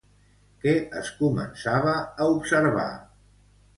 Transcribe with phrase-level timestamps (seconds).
[0.63, 0.71] Què
[1.01, 1.93] es començava
[2.25, 2.89] a observar?